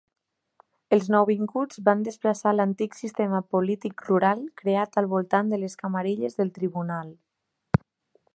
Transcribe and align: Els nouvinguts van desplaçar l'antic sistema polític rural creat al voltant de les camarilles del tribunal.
Els 0.95 1.09
nouvinguts 1.15 1.81
van 1.89 2.01
desplaçar 2.07 2.53
l'antic 2.55 2.97
sistema 3.01 3.43
polític 3.57 4.03
rural 4.09 4.43
creat 4.63 4.99
al 5.03 5.11
voltant 5.15 5.53
de 5.55 5.61
les 5.67 5.79
camarilles 5.85 6.41
del 6.41 6.55
tribunal. 6.59 7.15